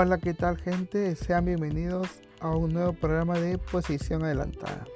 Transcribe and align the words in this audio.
Hola, 0.00 0.18
¿qué 0.18 0.32
tal 0.32 0.56
gente? 0.58 1.16
Sean 1.16 1.44
bienvenidos 1.44 2.08
a 2.38 2.54
un 2.54 2.72
nuevo 2.72 2.92
programa 2.92 3.36
de 3.40 3.58
Posición 3.58 4.22
Adelantada. 4.22 4.86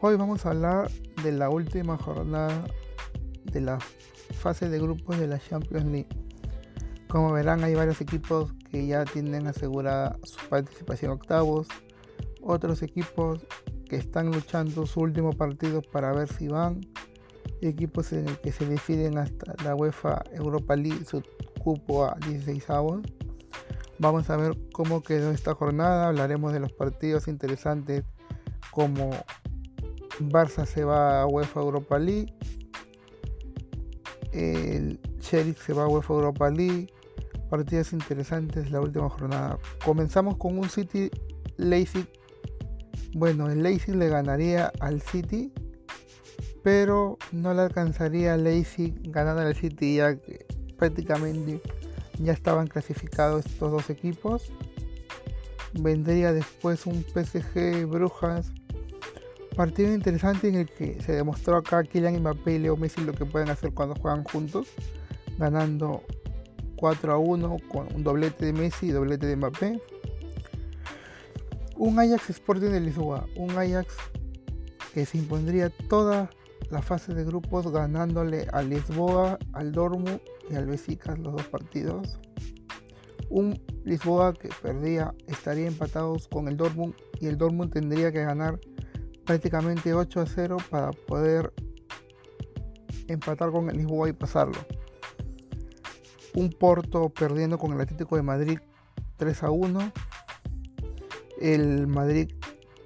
Hoy 0.00 0.16
vamos 0.16 0.44
a 0.44 0.50
hablar 0.50 0.90
de 1.22 1.30
la 1.30 1.50
última 1.50 1.96
jornada 1.96 2.64
de 3.44 3.60
la 3.60 3.78
fase 4.40 4.68
de 4.68 4.80
grupos 4.80 5.20
de 5.20 5.28
la 5.28 5.38
Champions 5.38 5.84
League. 5.84 6.08
Como 7.06 7.30
verán, 7.30 7.62
hay 7.62 7.76
varios 7.76 8.00
equipos 8.00 8.52
que 8.72 8.88
ya 8.88 9.04
tienen 9.04 9.46
asegurada 9.46 10.18
su 10.24 10.44
participación 10.48 11.12
en 11.12 11.18
octavos, 11.18 11.68
otros 12.42 12.82
equipos 12.82 13.46
que 13.88 13.94
están 13.94 14.32
luchando 14.32 14.84
su 14.86 14.98
último 14.98 15.30
partido 15.32 15.80
para 15.80 16.12
ver 16.12 16.26
si 16.26 16.48
van, 16.48 16.80
y 17.60 17.68
equipos 17.68 18.12
en 18.12 18.26
el 18.26 18.40
que 18.40 18.50
se 18.50 18.66
deciden 18.66 19.16
hasta 19.16 19.54
la 19.62 19.76
UEFA 19.76 20.24
Europa 20.32 20.74
League 20.74 21.04
su 21.04 21.22
cupo 21.62 22.06
a 22.06 22.16
16 22.26 22.68
avos 22.68 23.02
Vamos 23.98 24.28
a 24.28 24.36
ver 24.36 24.56
cómo 24.72 25.02
quedó 25.02 25.30
esta 25.30 25.54
jornada. 25.54 26.08
Hablaremos 26.08 26.52
de 26.52 26.60
los 26.60 26.72
partidos 26.72 27.28
interesantes 27.28 28.04
como 28.70 29.10
Barça 30.20 30.66
se 30.66 30.84
va 30.84 31.22
a 31.22 31.26
UEFA 31.26 31.60
Europa 31.60 31.98
League. 31.98 32.32
El 34.32 35.00
Sheriff 35.20 35.64
se 35.64 35.72
va 35.72 35.84
a 35.84 35.88
UEFA 35.88 36.14
Europa 36.14 36.50
League. 36.50 36.88
Partidos 37.48 37.92
interesantes 37.92 38.70
la 38.70 38.80
última 38.80 39.08
jornada. 39.08 39.58
Comenzamos 39.84 40.36
con 40.36 40.58
un 40.58 40.68
City 40.68 41.10
Leipzig. 41.56 42.06
Bueno, 43.14 43.48
el 43.48 43.62
Leipzig 43.62 43.94
le 43.94 44.08
ganaría 44.08 44.72
al 44.80 45.00
City, 45.00 45.54
pero 46.62 47.16
no 47.32 47.54
le 47.54 47.62
alcanzaría 47.62 48.34
al 48.34 48.44
Leipzig 48.44 48.94
ganando 49.10 49.40
al 49.40 49.54
City 49.54 49.96
ya 49.96 50.16
que 50.16 50.44
prácticamente 50.76 51.62
ya 52.18 52.32
estaban 52.32 52.66
clasificados 52.66 53.46
estos 53.46 53.70
dos 53.70 53.90
equipos. 53.90 54.50
Vendría 55.72 56.32
después 56.32 56.86
un 56.86 57.04
PSG 57.04 57.86
Brujas. 57.86 58.52
Partido 59.54 59.94
interesante 59.94 60.48
en 60.48 60.56
el 60.56 60.68
que 60.68 61.00
se 61.00 61.12
demostró 61.12 61.56
acá 61.56 61.82
Kylian 61.82 62.20
Mbappé 62.20 62.54
y 62.54 62.58
Leo 62.58 62.76
Messi 62.76 63.00
lo 63.02 63.14
que 63.14 63.24
pueden 63.24 63.48
hacer 63.48 63.72
cuando 63.72 63.94
juegan 63.94 64.22
juntos, 64.24 64.68
ganando 65.38 66.02
4 66.76 67.12
a 67.14 67.18
1 67.18 67.56
con 67.68 67.88
un 67.94 68.04
doblete 68.04 68.46
de 68.46 68.52
Messi 68.52 68.86
y 68.86 68.90
doblete 68.90 69.26
de 69.26 69.36
Mbappé. 69.36 69.80
Un 71.76 71.98
Ajax 71.98 72.30
Sporting 72.30 72.70
de 72.70 72.80
Lisboa, 72.80 73.26
un 73.36 73.50
Ajax 73.50 73.94
que 74.92 75.04
se 75.04 75.18
impondría 75.18 75.70
toda 75.88 76.30
la 76.70 76.82
fase 76.82 77.14
de 77.14 77.24
grupos 77.24 77.70
ganándole 77.70 78.46
a 78.52 78.62
Lisboa, 78.62 79.38
al 79.52 79.72
Dortmund 79.72 80.20
y 80.50 80.56
al 80.56 80.66
Besiktas 80.66 81.18
los 81.18 81.34
dos 81.34 81.46
partidos. 81.46 82.18
Un 83.28 83.60
Lisboa 83.84 84.34
que 84.34 84.48
perdía 84.62 85.14
estaría 85.26 85.66
empatados 85.66 86.28
con 86.28 86.48
el 86.48 86.56
Dortmund 86.56 86.94
y 87.20 87.26
el 87.26 87.38
Dortmund 87.38 87.72
tendría 87.72 88.12
que 88.12 88.24
ganar 88.24 88.58
prácticamente 89.24 89.94
8 89.94 90.20
a 90.20 90.26
0 90.26 90.56
para 90.70 90.90
poder 90.92 91.52
empatar 93.08 93.50
con 93.50 93.70
el 93.70 93.76
Lisboa 93.76 94.08
y 94.08 94.12
pasarlo. 94.12 94.58
Un 96.34 96.50
Porto 96.50 97.08
perdiendo 97.08 97.58
con 97.58 97.72
el 97.72 97.80
Atlético 97.80 98.16
de 98.16 98.22
Madrid 98.22 98.58
3 99.16 99.42
a 99.42 99.50
1. 99.50 99.92
El 101.40 101.86
Madrid 101.86 102.30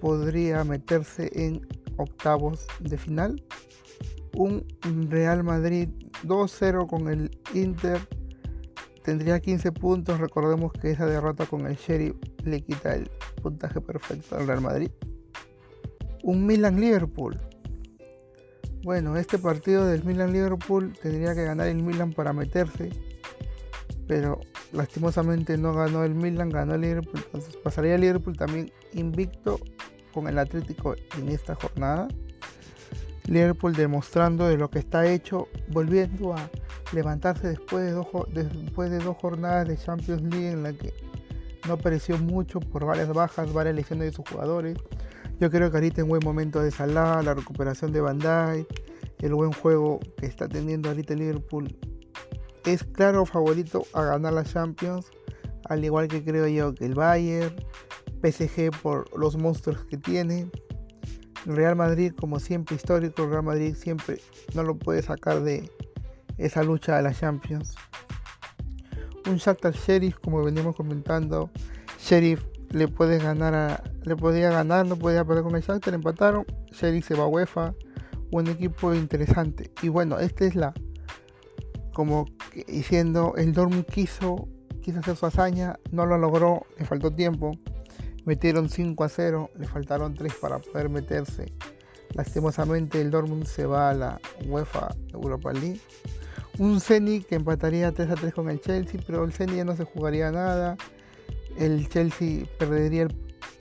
podría 0.00 0.64
meterse 0.64 1.30
en 1.34 1.66
octavos 1.96 2.66
de 2.80 2.96
final. 2.96 3.42
Un 4.36 4.66
Real 5.10 5.42
Madrid 5.44 5.88
2-0 6.24 6.86
con 6.86 7.08
el 7.08 7.30
Inter. 7.54 7.98
Tendría 9.02 9.40
15 9.40 9.72
puntos. 9.72 10.20
Recordemos 10.20 10.72
que 10.72 10.90
esa 10.90 11.06
derrota 11.06 11.46
con 11.46 11.66
el 11.66 11.76
Sheriff 11.76 12.16
le 12.44 12.60
quita 12.60 12.94
el 12.94 13.10
puntaje 13.42 13.80
perfecto 13.80 14.36
al 14.36 14.46
Real 14.46 14.60
Madrid. 14.60 14.90
Un 16.22 16.46
Milan-Liverpool. 16.46 17.38
Bueno, 18.82 19.16
este 19.16 19.38
partido 19.38 19.86
del 19.86 20.04
Milan-Liverpool 20.04 20.94
tendría 21.02 21.34
que 21.34 21.44
ganar 21.44 21.66
el 21.66 21.82
Milan 21.82 22.12
para 22.12 22.32
meterse. 22.32 22.90
Pero 24.06 24.40
lastimosamente 24.72 25.56
no 25.56 25.74
ganó 25.74 26.04
el 26.04 26.14
Milan, 26.14 26.50
ganó 26.50 26.74
el 26.74 26.80
Liverpool. 26.82 27.20
Entonces 27.26 27.56
pasaría 27.56 27.94
el 27.94 28.00
Liverpool 28.00 28.36
también 28.36 28.70
invicto 28.92 29.60
con 30.12 30.26
el 30.28 30.38
Atlético 30.38 30.94
en 31.18 31.28
esta 31.28 31.54
jornada. 31.54 32.08
Liverpool 33.26 33.74
demostrando 33.74 34.46
de 34.46 34.56
lo 34.56 34.70
que 34.70 34.78
está 34.78 35.06
hecho, 35.06 35.48
volviendo 35.68 36.34
a 36.34 36.50
levantarse 36.92 37.48
después 37.48 37.84
de 37.84 37.92
dos, 37.92 39.16
jornadas 39.16 39.68
de 39.68 39.76
Champions 39.76 40.22
League 40.22 40.50
en 40.50 40.62
la 40.62 40.72
que 40.72 40.92
no 41.66 41.74
apareció 41.74 42.18
mucho 42.18 42.60
por 42.60 42.84
varias 42.84 43.08
bajas, 43.12 43.52
varias 43.52 43.76
lesiones 43.76 44.10
de 44.10 44.12
sus 44.12 44.28
jugadores. 44.28 44.76
Yo 45.38 45.50
creo 45.50 45.70
que 45.70 45.76
ahorita 45.76 46.00
en 46.00 46.08
buen 46.08 46.22
momento 46.24 46.60
de 46.60 46.70
Salah, 46.70 47.22
la 47.22 47.34
recuperación 47.34 47.92
de 47.92 48.00
Bandai, 48.00 48.66
el 49.20 49.34
buen 49.34 49.52
juego 49.52 50.00
que 50.16 50.26
está 50.26 50.48
teniendo 50.48 50.88
ahorita 50.88 51.14
Liverpool, 51.14 51.74
es 52.64 52.84
claro 52.84 53.24
favorito 53.24 53.86
a 53.94 54.04
ganar 54.04 54.32
la 54.32 54.44
Champions, 54.44 55.06
al 55.68 55.84
igual 55.84 56.08
que 56.08 56.24
creo 56.24 56.46
yo 56.48 56.74
que 56.74 56.86
el 56.86 56.94
Bayern, 56.94 57.54
PSG 58.22 58.70
por 58.82 59.16
los 59.18 59.36
monstruos 59.36 59.84
que 59.84 59.96
tiene, 59.96 60.50
Real 61.46 61.76
Madrid, 61.76 62.12
como 62.18 62.38
siempre 62.38 62.76
histórico, 62.76 63.26
Real 63.26 63.42
Madrid 63.42 63.74
siempre 63.74 64.20
no 64.54 64.62
lo 64.62 64.76
puede 64.76 65.02
sacar 65.02 65.40
de 65.40 65.70
esa 66.38 66.62
lucha 66.62 66.96
de 66.96 67.02
la 67.02 67.14
Champions. 67.14 67.74
Un 69.26 69.36
Shakhtar 69.36 69.74
Sheriff, 69.74 70.18
como 70.18 70.42
venimos 70.42 70.76
comentando, 70.76 71.50
Sheriff 71.98 72.44
le 72.70 72.88
puede 72.88 73.18
ganar 73.18 73.54
a, 73.54 73.82
le 74.02 74.16
podía 74.16 74.50
ganar, 74.50 74.86
no 74.86 74.96
podía 74.96 75.24
perder 75.24 75.44
con 75.44 75.56
el 75.56 75.62
Shakhtar, 75.62 75.94
empataron, 75.94 76.44
Sheriff 76.72 77.06
se 77.06 77.14
va 77.14 77.24
a 77.24 77.28
UEFA, 77.28 77.74
un 78.32 78.46
equipo 78.48 78.94
interesante. 78.94 79.70
Y 79.82 79.88
bueno, 79.88 80.18
esta 80.18 80.44
es 80.44 80.54
la 80.54 80.72
como 81.92 82.26
diciendo 82.66 83.34
el 83.36 83.52
Dortmund 83.52 83.84
quiso 83.84 84.48
quiso 84.80 85.00
hacer 85.00 85.16
su 85.16 85.26
hazaña, 85.26 85.78
no 85.90 86.06
lo 86.06 86.18
logró, 86.18 86.66
le 86.78 86.84
faltó 86.84 87.10
tiempo. 87.10 87.52
Metieron 88.24 88.68
5 88.68 89.04
a 89.04 89.08
0, 89.08 89.50
le 89.58 89.66
faltaron 89.66 90.14
3 90.14 90.34
para 90.34 90.58
poder 90.58 90.88
meterse. 90.88 91.52
Lastimosamente 92.14 93.00
el 93.00 93.10
Dortmund 93.10 93.46
se 93.46 93.66
va 93.66 93.90
a 93.90 93.94
la 93.94 94.20
UEFA 94.46 94.94
Europa 95.12 95.52
League. 95.52 95.80
Un 96.58 96.80
Zenit 96.80 97.26
que 97.26 97.36
empataría 97.36 97.92
3 97.92 98.10
a 98.10 98.14
3 98.14 98.34
con 98.34 98.50
el 98.50 98.60
Chelsea, 98.60 99.00
pero 99.06 99.24
el 99.24 99.32
Zenit 99.32 99.56
ya 99.56 99.64
no 99.64 99.76
se 99.76 99.84
jugaría 99.84 100.30
nada. 100.30 100.76
El 101.56 101.88
Chelsea 101.88 102.44
perdería 102.58 103.08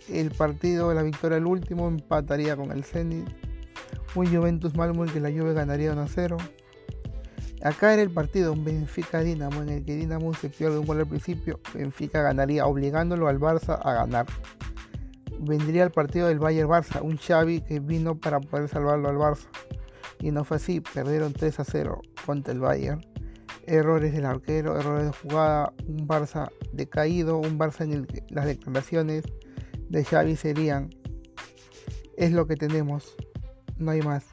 el, 0.10 0.32
partido, 0.32 0.94
la 0.94 1.04
victoria 1.04 1.38
el 1.38 1.46
último, 1.46 1.88
empataría 1.88 2.56
con 2.56 2.72
el 2.72 2.84
Zenit. 2.84 3.28
Un 4.16 4.28
Juventus 4.36 4.76
Malmo 4.76 5.06
que 5.06 5.20
la 5.20 5.30
Juve 5.30 5.54
ganaría 5.54 5.94
1 5.94 6.02
a 6.02 6.08
0. 6.08 6.38
Acá 7.62 7.94
era 7.94 8.02
el 8.02 8.10
partido 8.10 8.54
un 8.54 8.64
Benfica 8.64 9.20
Dinamo 9.20 9.62
en 9.62 9.70
el 9.70 9.86
que 9.86 9.96
Dinamo 9.96 10.34
se 10.34 10.50
pierde 10.50 10.80
un 10.80 10.86
gol 10.86 11.00
al 11.00 11.08
principio, 11.08 11.60
Benfica 11.74 12.22
ganaría 12.22 12.66
obligándolo 12.66 13.28
al 13.28 13.40
Barça 13.40 13.80
a 13.84 13.94
ganar. 13.94 14.28
Vendría 15.40 15.84
el 15.84 15.92
partido 15.92 16.28
del 16.28 16.40
Bayern 16.40 16.70
Barça, 16.70 17.02
un 17.02 17.18
Xavi 17.18 17.62
que 17.62 17.80
vino 17.80 18.16
para 18.16 18.40
poder 18.40 18.70
salvarlo 18.70 19.10
al 19.10 19.18
Barça. 19.18 19.48
Y 20.22 20.32
no 20.32 20.44
fue 20.44 20.58
así, 20.58 20.82
perdieron 20.82 21.34
3 21.34 21.60
a 21.60 21.64
0 21.66 22.02
contra 22.26 22.54
el 22.54 22.60
Bayern. 22.60 23.02
Errores 23.66 24.14
del 24.14 24.26
arquero, 24.26 24.80
errores 24.80 25.06
de 25.06 25.12
jugada, 25.12 25.74
un 25.86 26.08
Barça 26.08 26.50
decaído, 26.72 27.38
un 27.38 27.60
Barça 27.60 27.84
en 27.84 27.94
el 27.94 28.08
que 28.08 28.24
las 28.30 28.46
declaraciones 28.46 29.24
de 29.90 30.04
Xavi 30.04 30.36
serían 30.36 30.90
es 32.16 32.32
lo 32.32 32.48
que 32.48 32.56
tenemos, 32.56 33.16
no 33.78 33.92
hay 33.92 34.02
más. 34.02 34.26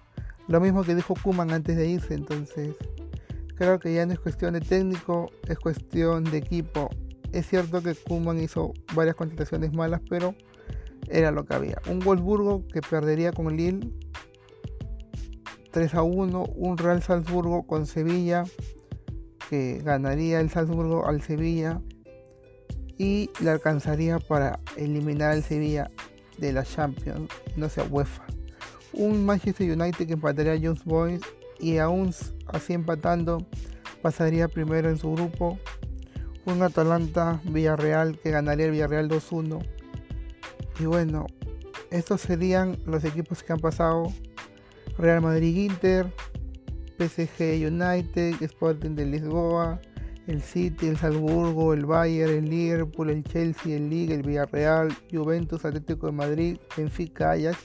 Lo 0.48 0.60
mismo 0.60 0.82
que 0.82 0.94
dijo 0.94 1.14
Kuman 1.22 1.53
antes 1.53 1.76
de 1.76 1.88
irse, 1.88 2.14
entonces 2.14 2.75
Creo 3.56 3.79
que 3.79 3.94
ya 3.94 4.06
no 4.06 4.12
es 4.12 4.20
cuestión 4.20 4.55
de 4.55 4.61
técnico, 4.61 5.31
es 5.49 5.58
cuestión 5.58 6.25
de 6.25 6.38
equipo. 6.38 6.91
Es 7.32 7.49
cierto 7.49 7.82
que 7.82 7.94
Kuman 7.94 8.41
hizo 8.41 8.73
varias 8.94 9.17
contrataciones 9.17 9.73
malas, 9.73 10.00
pero 10.08 10.35
era 11.08 11.31
lo 11.31 11.44
que 11.44 11.55
había. 11.55 11.81
Un 11.88 12.00
Wolfsburgo 12.00 12.67
que 12.69 12.81
perdería 12.81 13.32
con 13.32 13.56
Lille 13.56 13.91
3 15.73 15.94
a 15.94 16.03
1. 16.03 16.44
Un 16.55 16.79
Real 16.79 17.03
Salzburgo 17.03 17.67
con 17.67 17.87
Sevilla 17.87 18.44
que 19.49 19.81
ganaría 19.85 20.41
el 20.41 20.50
Salzburgo 20.50 21.06
al 21.06 21.23
Sevilla 21.23 21.81
y 22.99 23.31
le 23.41 23.50
alcanzaría 23.50 24.19
para 24.19 24.58
eliminar 24.76 25.32
al 25.32 25.43
Sevilla 25.43 25.91
de 26.38 26.53
la 26.53 26.64
Champions, 26.64 27.31
no 27.56 27.69
sea 27.69 27.85
UEFA. 27.85 28.25
Un 28.93 29.25
Manchester 29.25 29.70
United 29.70 30.06
que 30.06 30.14
empataría 30.14 30.53
a 30.53 30.58
Jones 30.61 30.85
Boys 30.85 31.20
y 31.58 31.79
aún 31.79 32.12
así 32.49 32.73
empatando 32.73 33.47
pasaría 34.03 34.49
primero 34.49 34.88
en 34.88 34.99
su 34.99 35.12
grupo. 35.12 35.58
Un 36.44 36.62
Atalanta 36.62 37.41
Villarreal 37.44 38.19
que 38.19 38.31
ganaría 38.31 38.67
el 38.67 38.73
Villarreal 38.73 39.08
2-1. 39.08 39.67
Y 40.79 40.85
bueno, 40.85 41.26
estos 41.91 42.20
serían 42.20 42.79
los 42.87 43.05
equipos 43.05 43.43
que 43.43 43.53
han 43.53 43.58
pasado. 43.58 44.12
Real 44.99 45.23
Madrid 45.23 45.70
Inter, 45.70 46.12
PSG 46.99 47.67
United, 47.67 48.41
Sporting 48.41 48.94
de 48.94 49.06
Lisboa, 49.06 49.81
el 50.26 50.43
City, 50.43 50.87
el 50.88 50.97
Salzburgo, 50.97 51.75
el 51.75 51.85
Bayern, 51.85 52.32
el 52.32 52.49
Liverpool, 52.49 53.11
el 53.11 53.25
Chelsea, 53.25 53.76
el 53.76 53.91
Liga, 53.91 54.14
el 54.14 54.23
Villarreal, 54.23 54.97
Juventus, 55.11 55.64
Atlético 55.64 56.06
de 56.06 56.12
Madrid, 56.12 56.58
Benfica, 56.76 57.32
Ajax. 57.32 57.58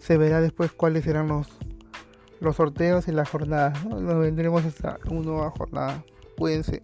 Se 0.00 0.16
verá 0.16 0.40
después 0.40 0.72
cuáles 0.72 1.04
serán 1.04 1.28
los, 1.28 1.46
los 2.44 2.56
sorteos 2.56 3.08
y 3.08 3.12
las 3.12 3.28
jornadas. 3.28 3.84
¿no? 3.84 4.00
Nos 4.00 4.18
vendremos 4.18 4.64
hasta 4.64 4.98
una 5.10 5.20
nueva 5.22 5.50
jornada. 5.50 6.04
Cuídense. 6.36 6.82